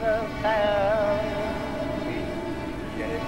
[0.00, 2.20] never found me
[2.98, 3.22] yet.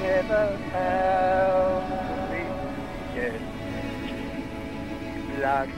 [0.00, 2.42] Never found me
[3.16, 3.40] yet.
[5.42, 5.68] Luck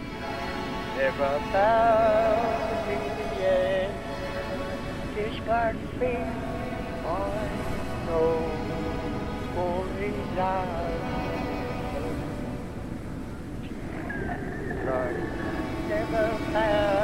[0.97, 2.99] never found me
[3.41, 3.91] yet.
[5.15, 6.15] This part of me
[7.07, 7.17] I
[8.07, 8.41] know
[9.55, 11.03] holy love.
[14.85, 15.17] Luck
[15.89, 16.98] never found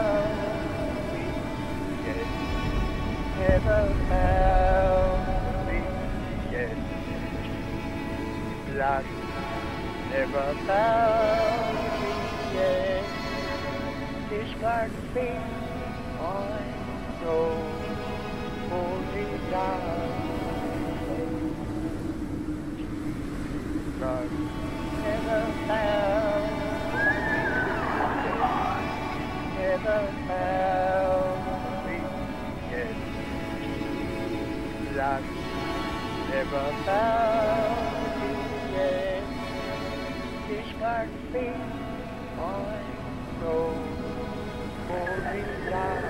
[3.47, 5.81] Never found me
[6.51, 6.79] yet.
[8.67, 9.05] Blood
[10.11, 12.15] never found me
[12.57, 13.05] yet.
[14.31, 16.65] Discard me, I
[17.21, 17.53] know,
[18.73, 20.14] only love.
[36.35, 38.23] never found
[38.75, 39.23] the.
[40.49, 41.47] This part me,
[42.39, 42.83] I
[43.41, 43.71] know,
[44.89, 45.71] for me.
[45.71, 46.04] life.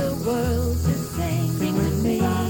[0.00, 2.49] The world to sing, sing with me.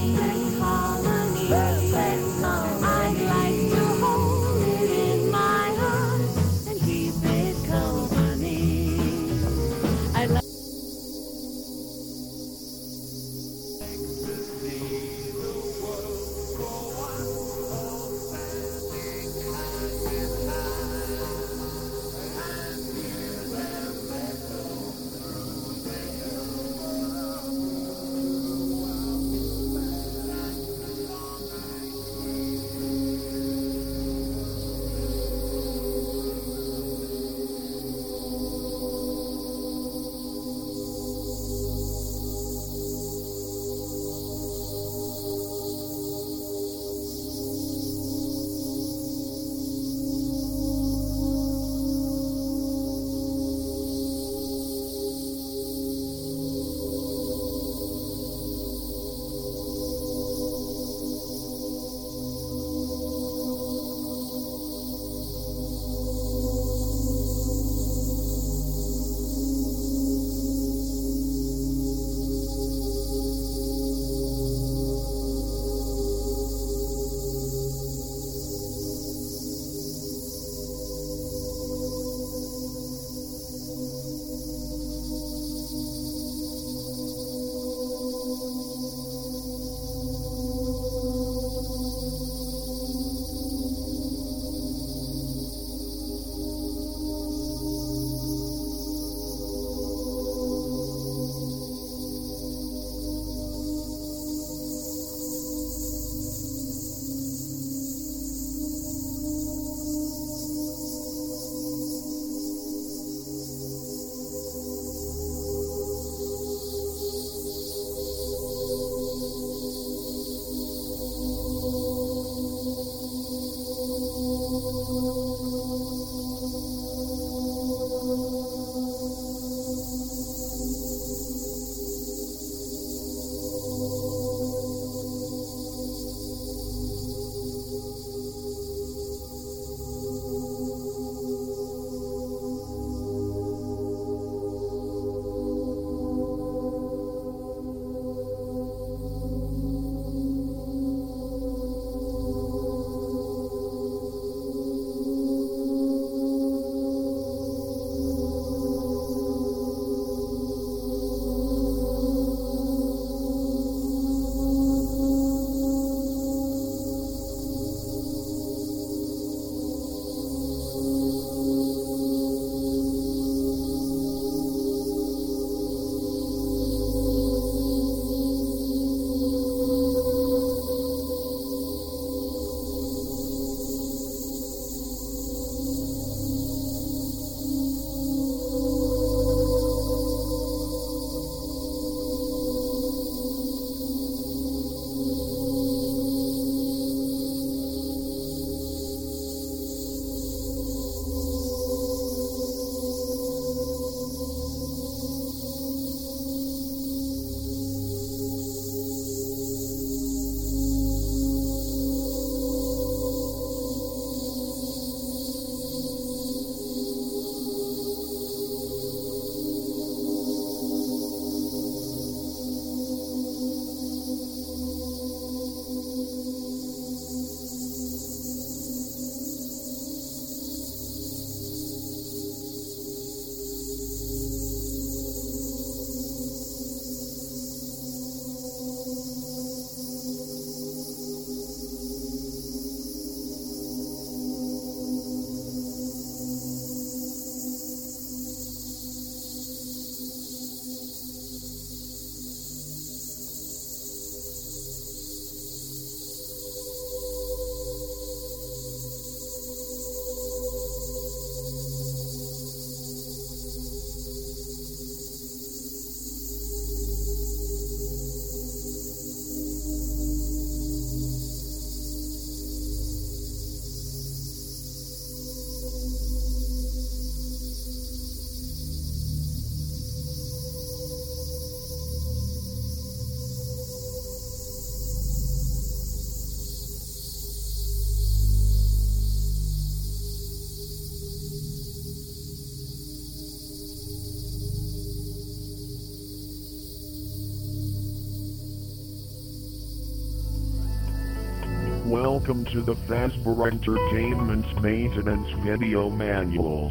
[302.21, 306.69] Welcome to the Fazbear Entertainment Maintenance Video Manual.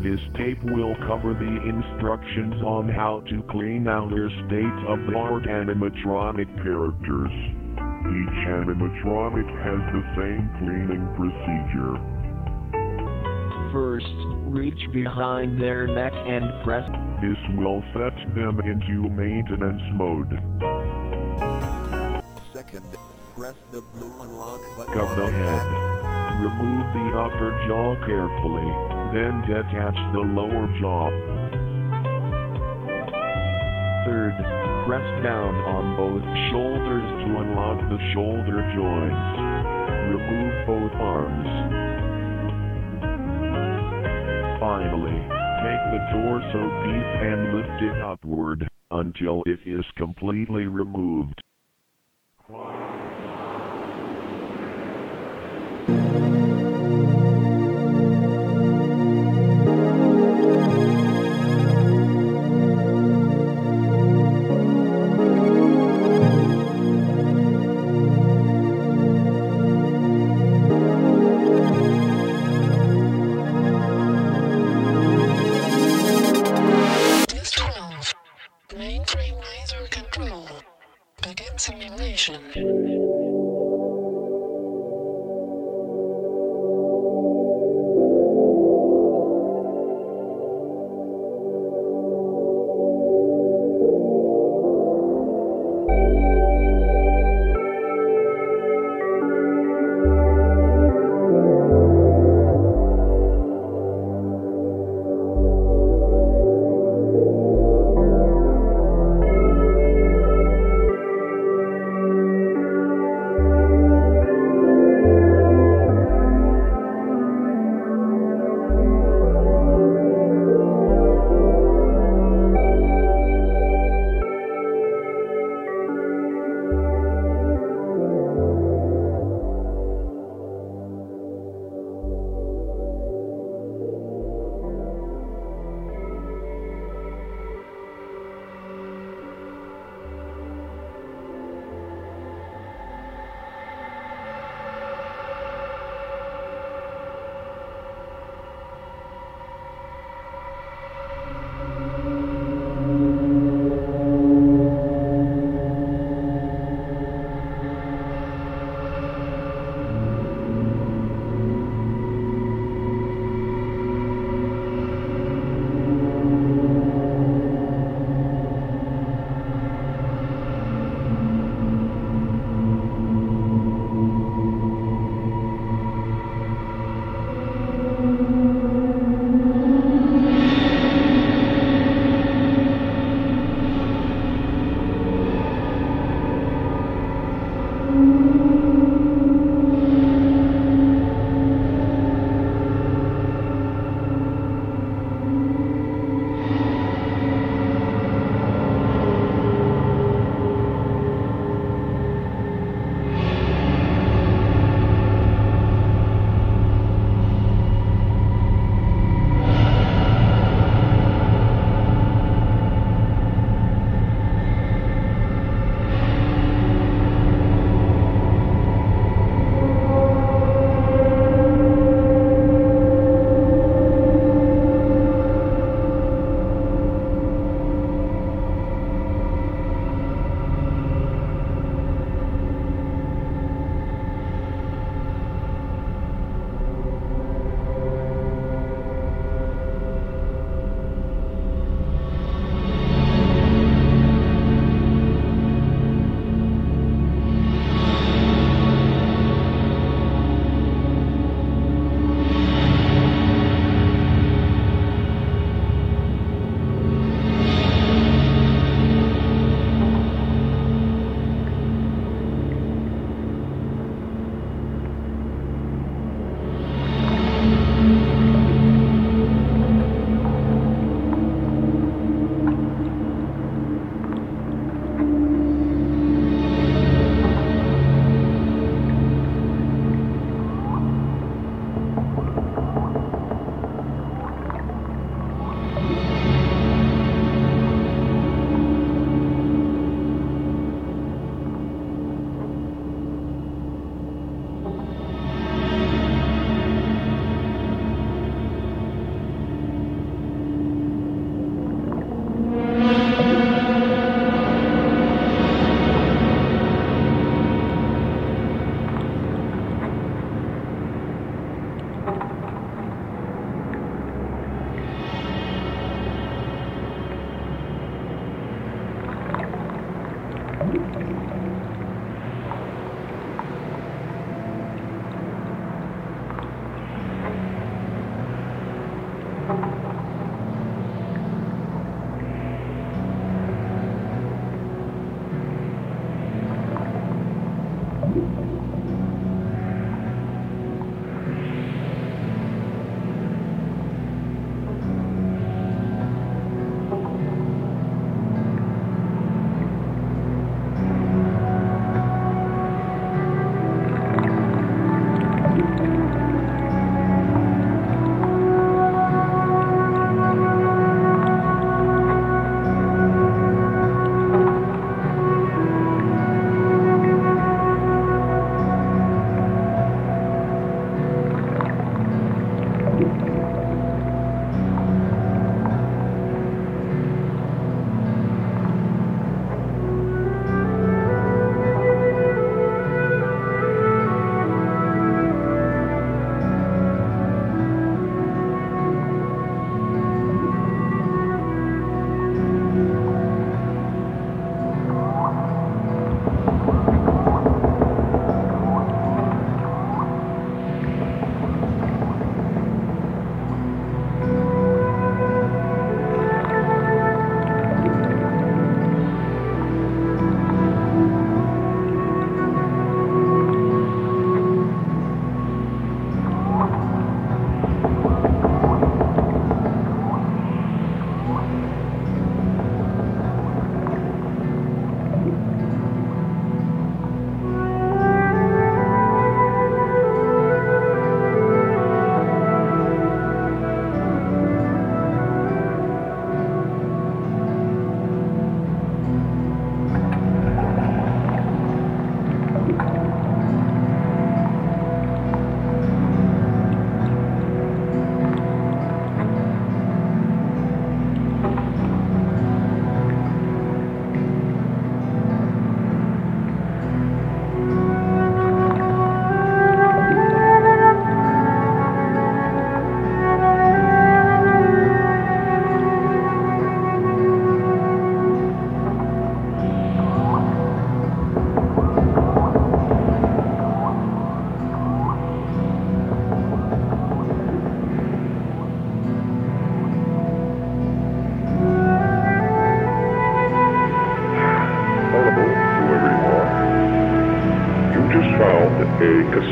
[0.00, 7.34] This tape will cover the instructions on how to clean outer state-of-the-art animatronic characters.
[7.34, 11.98] Each animatronic has the same cleaning procedure.
[13.72, 14.06] First,
[14.46, 16.88] reach behind their neck and press.
[17.20, 20.30] This will set them into maintenance mode.
[23.46, 24.98] Press the blue unlock button.
[24.98, 25.66] The head.
[26.42, 28.66] Remove the upper jaw carefully,
[29.14, 31.10] then detach the lower jaw.
[34.02, 34.34] Third,
[34.90, 39.26] press down on both shoulders to unlock the shoulder joints.
[40.10, 41.46] Remove both arms.
[44.58, 45.22] Finally,
[45.62, 51.40] take the torso piece and lift it upward until it is completely removed.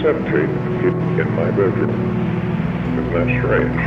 [0.05, 1.89] cemetery in my bedroom
[2.93, 3.81] Isn't that strange?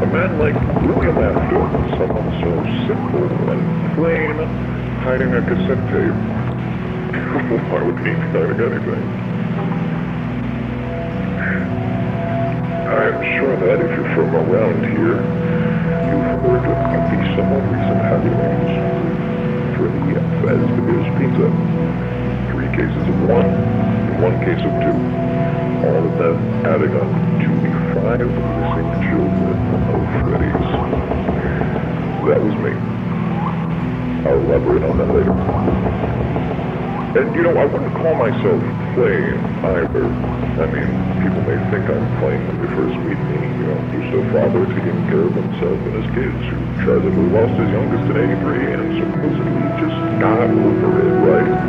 [0.00, 0.54] A man like
[0.88, 2.48] William Afton, someone so
[2.88, 3.60] simple and
[3.94, 4.36] plain,
[5.04, 6.16] hiding a cassette tape.
[7.70, 9.13] Why would he hide anything?
[34.54, 35.34] elaborate on that later.
[37.18, 38.62] And, you know, I wouldn't call myself
[38.94, 39.34] plain
[39.66, 40.06] either.
[40.62, 40.90] I mean,
[41.22, 44.66] people may think I'm plain when they first meet me, you know, just a father
[44.70, 48.86] taking care of himself and his kids, who tragically lost his youngest at 83 and
[49.02, 51.63] supposedly just got over it, right?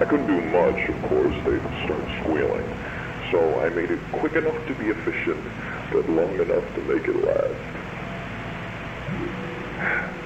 [0.00, 2.64] I couldn't do much, of course, they'd start squealing,
[3.30, 5.36] so I made it quick enough to be efficient,
[5.92, 7.60] but long enough to make it last.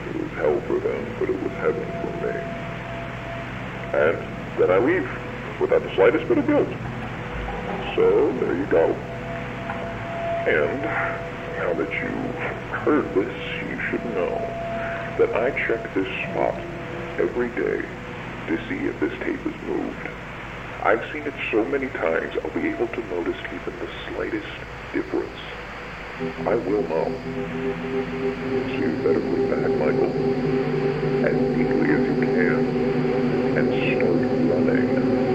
[0.06, 2.38] It was hell for them, but it was heaven for me.
[3.98, 4.16] And
[4.62, 5.10] then I leave,
[5.60, 6.70] without the slightest bit of guilt.
[7.96, 8.94] So, there you go.
[10.46, 10.82] And
[11.58, 12.38] now that you've
[12.86, 13.34] heard this,
[13.66, 14.38] you should know
[15.18, 16.54] that I check this spot
[17.18, 18.03] every day
[18.46, 20.08] to see if this tape is moved.
[20.82, 24.46] I've seen it so many times, I'll be able to notice even the slightest
[24.92, 25.40] difference.
[26.46, 27.04] I will know.
[28.68, 30.12] So you better put back, Michael,
[31.24, 32.60] as neatly as you can,
[33.58, 34.20] and start
[34.52, 35.33] running.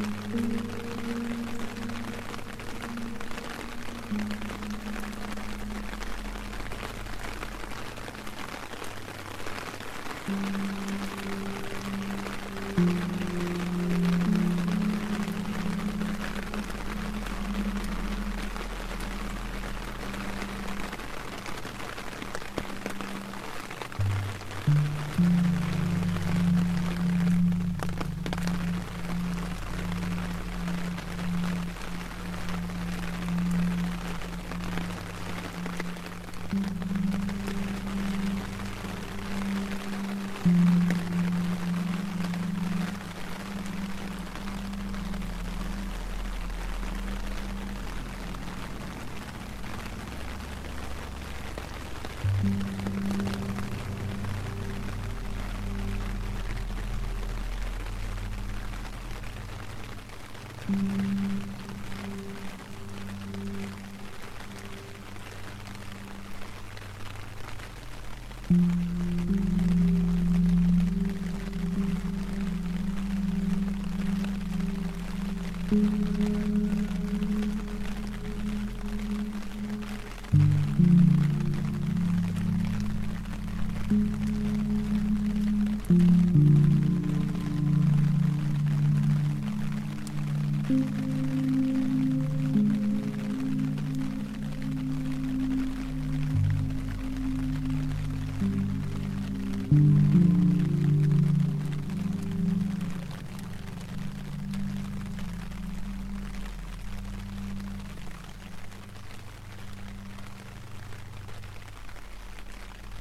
[0.00, 0.49] Thank you.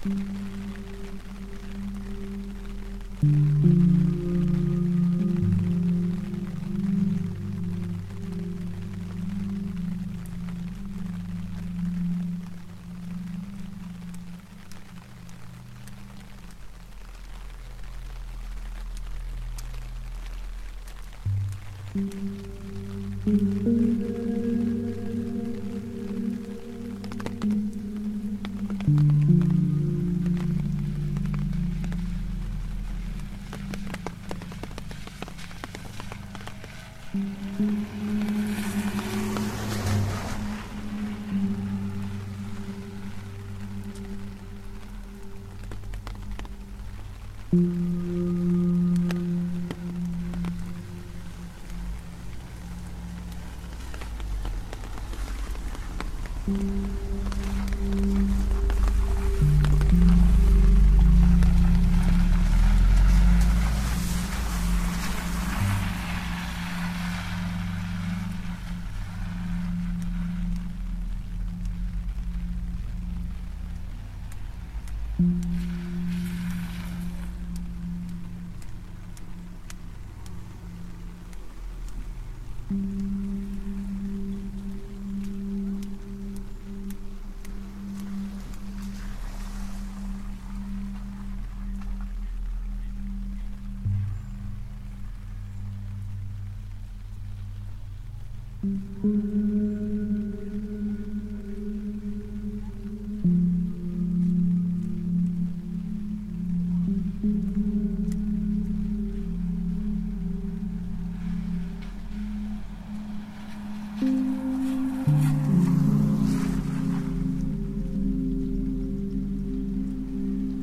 [0.06, 0.40] Mm-hmm.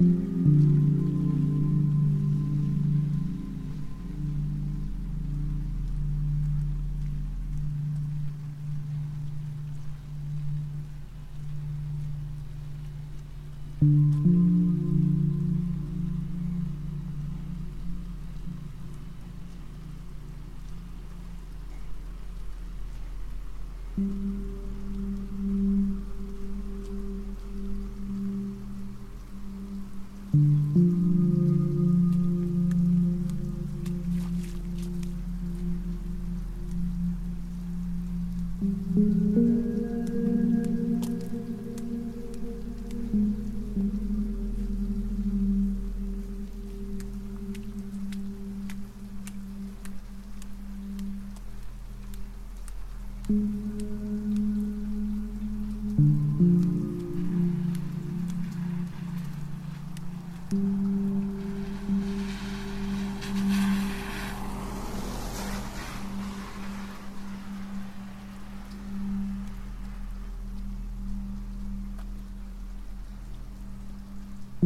[0.01, 0.96] うん。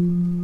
[0.01, 0.40] Mm-hmm.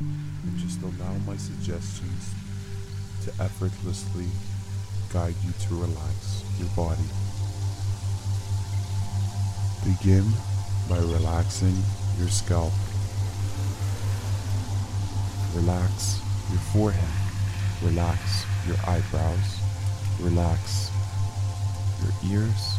[0.00, 2.34] And just allow my suggestions
[3.24, 4.26] to effortlessly
[5.12, 7.02] guide you to relax your body.
[9.84, 10.24] Begin
[10.88, 11.76] by relaxing
[12.18, 12.72] your scalp.
[15.54, 16.20] Relax
[16.50, 17.08] your forehead.
[17.82, 19.60] Relax your eyebrows.
[20.20, 20.90] Relax
[22.02, 22.78] your ears.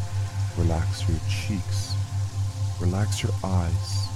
[0.58, 1.96] Relax your cheeks.
[2.82, 4.08] Relax your eyes.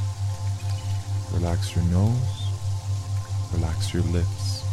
[1.34, 2.48] Relax your nose.
[3.54, 4.64] Relax your lips.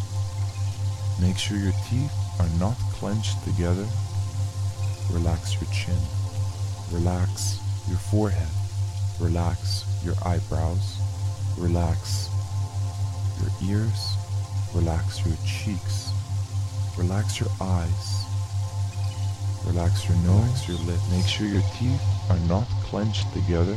[1.21, 3.87] Make sure your teeth are not clenched together.
[5.13, 5.99] Relax your chin.
[6.91, 8.60] Relax your forehead.
[9.21, 10.97] Relax your eyebrows.
[11.59, 12.31] Relax
[13.41, 14.17] your ears.
[14.75, 16.11] Relax your cheeks.
[16.97, 18.25] Relax your eyes.
[19.67, 21.11] Relax your nose, your lips.
[21.11, 23.77] Make sure your teeth are not clenched together.